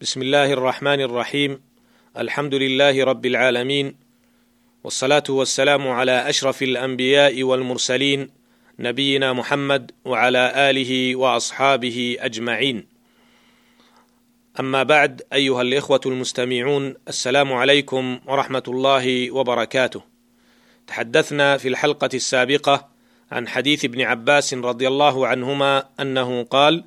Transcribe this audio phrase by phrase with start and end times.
[0.00, 1.60] بسم الله الرحمن الرحيم
[2.18, 3.96] الحمد لله رب العالمين
[4.84, 8.30] والصلاه والسلام على اشرف الانبياء والمرسلين
[8.78, 12.86] نبينا محمد وعلى اله واصحابه اجمعين
[14.60, 20.02] اما بعد ايها الاخوه المستمعون السلام عليكم ورحمه الله وبركاته
[20.86, 22.88] تحدثنا في الحلقة السابقه
[23.32, 26.84] عن حديث ابن عباس رضي الله عنهما انه قال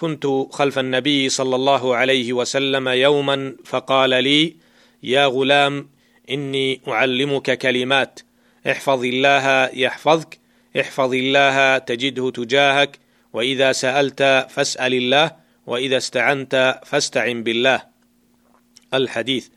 [0.00, 4.56] كنت خلف النبي صلى الله عليه وسلم يوما فقال لي
[5.02, 5.88] يا غلام
[6.30, 8.20] إني أعلمك كلمات
[8.70, 10.38] احفظ الله يحفظك
[10.80, 12.98] احفظ الله تجده تجاهك
[13.32, 15.32] وإذا سألت فاسأل الله
[15.66, 17.82] وإذا استعنت فاستعن بالله.
[18.94, 19.48] الحديث.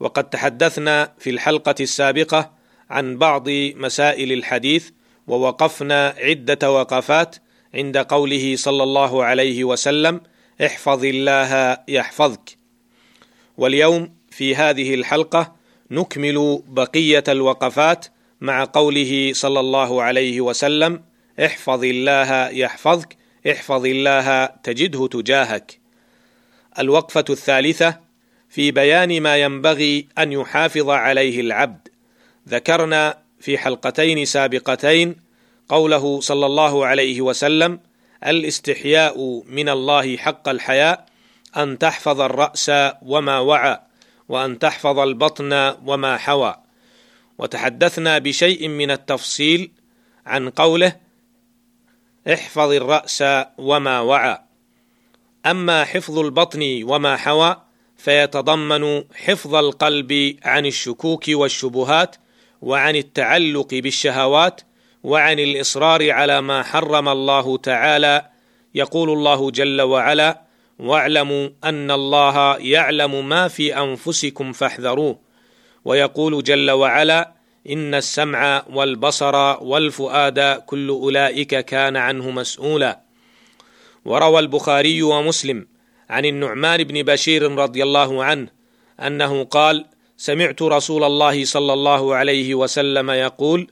[0.00, 2.52] وقد تحدثنا في الحلقة السابقة
[2.90, 3.48] عن بعض
[3.84, 4.90] مسائل الحديث
[5.26, 7.36] ووقفنا عدة وقفات
[7.74, 10.20] عند قوله صلى الله عليه وسلم
[10.64, 12.56] احفظ الله يحفظك.
[13.56, 15.56] واليوم في هذه الحلقة
[15.90, 18.06] نكمل بقية الوقفات
[18.40, 21.02] مع قوله صلى الله عليه وسلم
[21.44, 23.16] احفظ الله يحفظك
[23.50, 25.78] احفظ الله تجده تجاهك.
[26.78, 28.00] الوقفة الثالثة
[28.48, 31.88] في بيان ما ينبغي أن يحافظ عليه العبد.
[32.48, 35.27] ذكرنا في حلقتين سابقتين
[35.68, 37.80] قوله صلى الله عليه وسلم
[38.26, 41.06] الإستحياء من الله حق الحياء
[41.56, 42.70] أن تحفظ الرأس
[43.02, 43.80] وما وعى
[44.28, 46.54] وأن تحفظ البطن وما حوى.
[47.38, 49.70] وتحدثنا بشيء من التفصيل
[50.26, 50.96] عن قوله
[52.32, 53.24] احفظ الرأس
[53.58, 54.38] وما وعى.
[55.46, 57.56] أما حفظ البطن وما حوى
[57.96, 62.16] فيتضمن حفظ القلب عن الشكوك والشبهات
[62.62, 64.60] وعن التعلق بالشهوات
[65.04, 68.26] وعن الإصرار على ما حرم الله تعالى
[68.74, 70.42] يقول الله جل وعلا
[70.78, 75.18] واعلموا أن الله يعلم ما في أنفسكم فاحذروه
[75.84, 77.32] ويقول جل وعلا
[77.68, 83.00] إن السمع والبصر والفؤاد كل أولئك كان عنه مسؤولا
[84.04, 85.66] وروى البخاري ومسلم
[86.10, 88.48] عن النعمان بن بشير رضي الله عنه
[89.00, 89.86] أنه قال
[90.16, 93.70] سمعت رسول الله صلى الله عليه وسلم يقول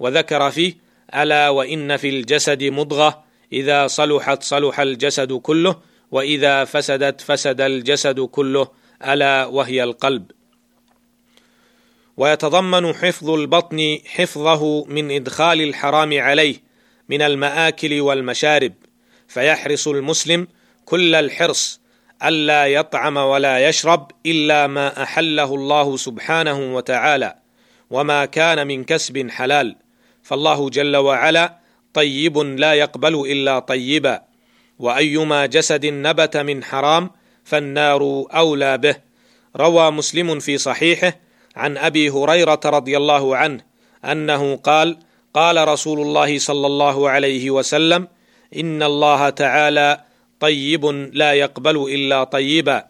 [0.00, 0.74] وذكر فيه
[1.14, 5.76] ألا وإن في الجسد مضغة إذا صلحت صلح الجسد كله
[6.10, 8.68] وإذا فسدت فسد الجسد كله
[9.06, 10.30] ألا وهي القلب.
[12.16, 16.56] ويتضمن حفظ البطن حفظه من إدخال الحرام عليه
[17.08, 18.72] من المآكل والمشارب
[19.28, 20.48] فيحرص المسلم
[20.84, 21.80] كل الحرص
[22.24, 27.34] ألا يطعم ولا يشرب إلا ما أحله الله سبحانه وتعالى
[27.90, 29.76] وما كان من كسب حلال.
[30.22, 31.58] فالله جل وعلا
[31.94, 34.22] طيب لا يقبل إلا طيبا.
[34.78, 37.10] وأيما جسد نبت من حرام
[37.44, 38.96] فالنار أولى به.
[39.56, 41.16] روى مسلم في صحيحه
[41.56, 43.60] عن أبي هريرة رضي الله عنه
[44.04, 44.96] أنه قال
[45.34, 48.08] قال رسول الله صلى الله عليه وسلم
[48.56, 50.00] إن الله تعالى
[50.40, 52.84] طيب لا يقبل إلا طيبا.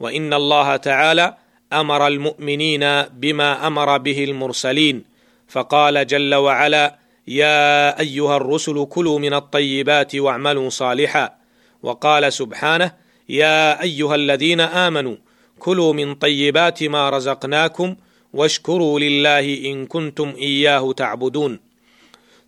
[0.00, 1.34] وإن الله تعالى
[1.72, 5.15] أمر المؤمنين بما أمر به المرسلين.
[5.48, 6.98] فقال جل وعلا
[7.28, 11.34] يا أيها الرسل كلوا من الطيبات واعملوا صالحا.
[11.82, 12.92] وقال سبحانه
[13.28, 15.16] يا أيها الذين آمنوا
[15.58, 17.96] كلوا من طيبات ما رزقناكم
[18.32, 21.60] واشكروا لله إن كنتم إياه تعبدون.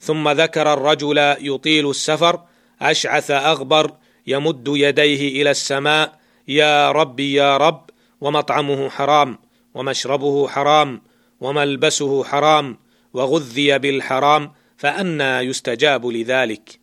[0.00, 2.41] ثم ذكر الرجل يطيل السفر
[2.82, 3.92] أشعث أغبر
[4.26, 9.38] يمد يديه إلى السماء يا رب يا رب ومطعمه حرام
[9.75, 11.03] ومشربه حرام
[11.41, 12.78] وملبسه حرام
[13.15, 16.79] وغذي بالحرام فانى يستجاب لذلك.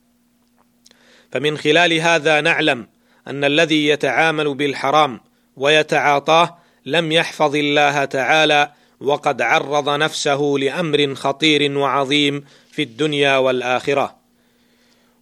[1.32, 2.88] فمن خلال هذا نعلم
[3.28, 5.20] أن الذي يتعامل بالحرام
[5.56, 14.16] ويتعاطاه لم يحفظ الله تعالى وقد عرض نفسه لأمر خطير وعظيم في الدنيا والآخرة.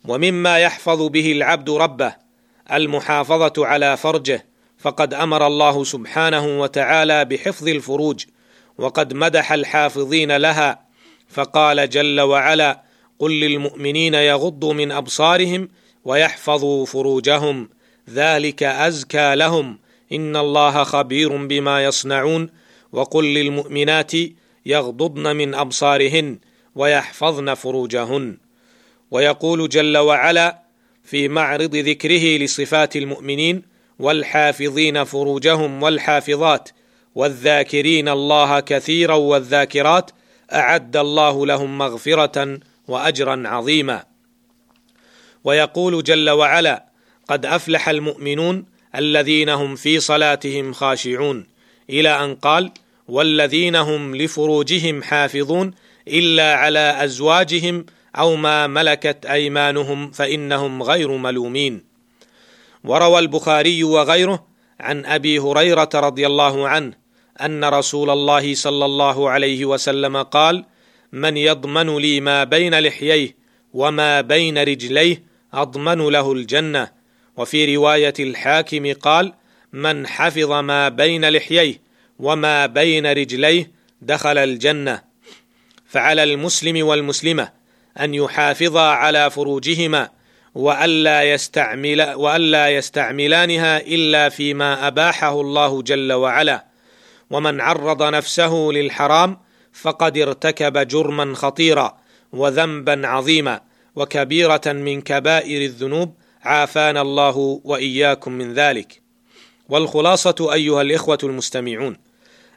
[0.06, 2.16] ومما يحفظ به العبد ربه
[2.72, 4.46] المحافظة على فرجه
[4.78, 8.26] فقد أمر الله سبحانه وتعالى بحفظ الفروج
[8.78, 10.83] وقد مدح الحافظين لها
[11.34, 12.84] فقال جل وعلا
[13.20, 15.70] قل للمؤمنين يغضوا من أبصارهم
[16.06, 17.70] ويحفظوا فروجهم
[18.10, 19.80] ذلك أزكى لهم
[20.12, 22.50] إن الله خبير بما يصنعون
[22.92, 24.12] وقل للمؤمنات
[24.66, 26.40] يغضضن من أبصارهن
[26.76, 28.38] ويحفظن فروجهن.
[29.12, 30.60] ويقول جل وعلا
[31.04, 33.64] في معرض ذكره لصفات المؤمنين
[34.00, 36.70] والحافظين فروجهم والحافظات
[37.16, 40.12] والذاكرين الله كثيرا والذاكرات
[40.54, 44.04] أعد الله لهم مغفرة وأجرا عظيما.
[45.44, 46.86] ويقول جل وعلا
[47.28, 51.46] قد أفلح المؤمنون الذين هم في صلاتهم خاشعون
[51.90, 52.72] إلى أن قال
[53.08, 55.72] والذين هم لفروجهم حافظون
[56.08, 57.86] إلا على أزواجهم
[58.16, 61.84] أو ما ملكت أيمانهم فإنهم غير ملومين
[62.84, 64.48] وروى البخاري وغيره
[64.80, 67.03] عن أبي هريرة رضي الله عنه
[67.42, 70.66] أن رسول الله صلى الله عليه وسلم قال
[71.12, 73.36] من يضمن لي ما بين لحييه
[73.74, 76.92] وما بين رجليه أضمن له الجنة.
[77.38, 79.34] وفي رواية الحاكم قال
[79.74, 81.82] من حفظ ما بين لحييه
[82.20, 83.72] وما بين رجليه
[84.02, 85.02] دخل الجنة.
[85.88, 87.50] فعلى المسلم والمسلمة
[88.00, 90.10] أن يحافظا على فروجهما
[90.56, 96.73] وألا يستعمل وألا يستعملانها إلا فيما أباحه الله جل وعلا.
[97.34, 99.38] ومن عرض نفسه للحرام
[99.74, 101.98] فقد ارتكب جرما خطيرا
[102.34, 103.62] وذنبا عظيما
[103.96, 109.02] وكبيرة من كبائر الذنوب عافانا الله وإياكم من ذلك.
[109.70, 111.98] والخلاصة أيها الإخوة المستمعون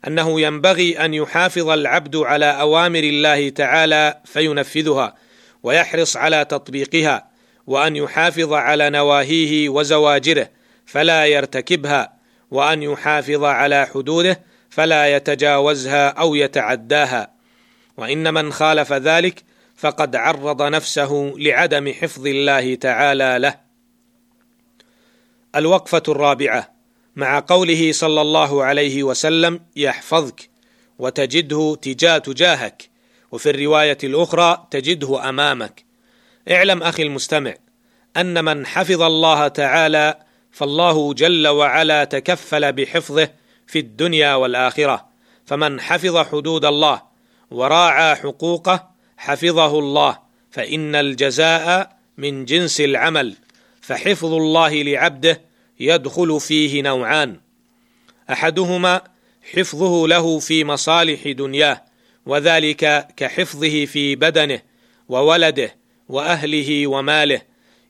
[0.06, 5.14] أنه ينبغي أن يحافظ العبد على أوامر الله تعالى فينفذها
[5.62, 7.26] ويحرص على تطبيقها
[7.67, 10.49] وأن يحافظ على نواهيه وزواجره
[10.87, 12.12] فلا يرتكبها
[12.50, 14.40] وأن يحافظ على حدوده
[14.76, 17.31] فلا يتجاوزها أو يتعداها.
[17.96, 19.44] وإن من خالف ذلك
[19.76, 23.55] فقد عرض نفسه لعدم حفظ الله تعالى له.
[25.56, 26.73] الوقفة الرابعة.
[27.17, 30.49] مع قوله صلى الله عليه وسلم يحفظك
[30.99, 32.90] وتجده تجاه تجاهك.
[33.32, 35.84] وفي الرواية الأخرى تجده أمامك.
[36.50, 37.55] اعلم أخي المستمع
[38.17, 40.19] أن من حفظ الله تعالى
[40.52, 43.28] فالله جل وعلا تكفل بحفظه
[43.66, 45.06] في الدنيا والآخرة
[45.46, 47.02] فمن حفظ حدود الله
[47.50, 50.18] وراعى حقوقه حفظه الله
[50.50, 53.36] فإن الجزاء من جنس العمل
[53.80, 55.40] فحفظ الله لعبده
[55.80, 57.40] يدخل فيه نوعان.
[58.30, 59.00] أحدهما
[59.54, 61.84] حفظه له في مصالح دنياه
[62.26, 64.62] وذلك كحفظه في بدنه
[65.08, 65.76] وولده
[66.08, 67.42] وأهله وماله.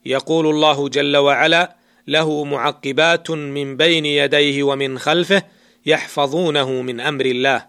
[0.07, 1.77] يقول الله جل وعلا
[2.07, 5.43] له معقبات من بين يديه ومن خلفه
[5.87, 7.67] يحفظونه من أمر الله.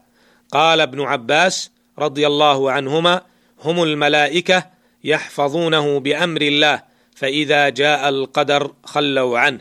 [0.51, 3.21] قال ابن عباس رضي الله عنهما
[3.63, 4.65] هم الملائكة
[5.03, 6.83] يحفظونه بأمر الله
[7.15, 9.59] فإذا جاء القدر خلوا عنه.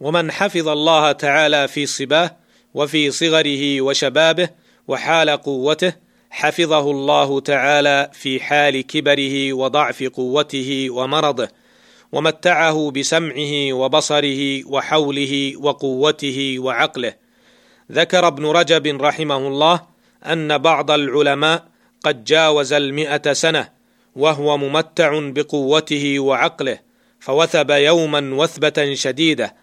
[0.00, 2.36] ومن حفظ الله تعالى في صباه
[2.74, 4.48] وفي صغره وشبابه
[4.88, 5.92] وحال قوته
[6.30, 11.48] حفظه الله تعالى في حال كبره وضعف قوته ومرضه.
[12.12, 17.14] ومتعه بسمعه وبصره وحوله وقوته وعقله.
[17.92, 19.82] ذكر ابن رجب رحمه الله
[20.26, 21.64] أن بعض العلماء
[22.04, 23.68] قد جاوز المئة سنة
[24.16, 26.78] وهو ممتع بقوته وعقله
[27.20, 29.56] فوثب يوما وثبة شديدة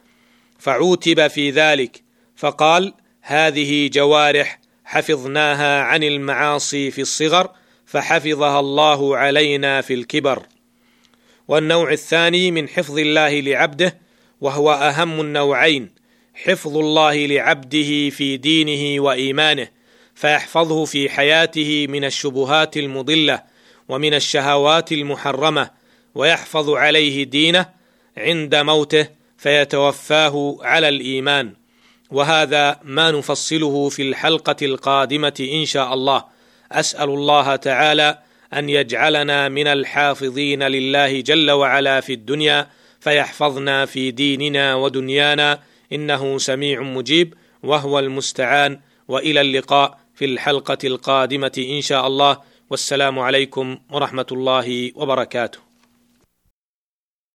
[0.59, 2.03] فعوتب في ذلك
[2.35, 7.49] فقال هذه جوارح حفظناها عن المعاصي في الصغر
[7.85, 10.43] فحفظها الله علينا في الكبر.
[11.47, 13.97] والنوع الثاني من حفظ الله لعبده
[14.41, 15.89] وهو أهم النوعين
[16.33, 19.67] حفظ الله لعبده في دينه وإيمانه
[20.15, 23.43] فيحفظه في حياته من الشبهات المضلة
[23.89, 25.69] ومن الشهوات المحرمة
[26.15, 27.65] ويحفظ عليه دينه
[28.17, 29.07] عند موته
[29.37, 31.53] فيتوفاه على الإيمان.
[32.11, 36.23] وهذا ما نفصله في الحلقة القادمة إن شاء الله.
[36.71, 38.19] أسأل الله تعالى
[38.59, 42.67] أن يجعلنا من الحافظين لله جل وعلا في الدنيا
[42.99, 45.59] فيحفظنا في ديننا ودنيانا.
[45.91, 47.33] إنه سميع مجيب
[47.63, 48.79] وهو المستعان.
[49.07, 52.37] وإلى اللقاء في الحلقة القادمة إن شاء الله.
[52.69, 55.72] والسلام عليكم ورحمة الله وبركاته.